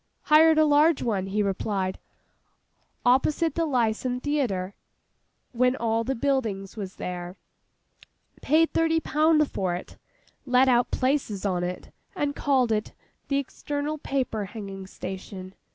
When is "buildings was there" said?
6.19-7.35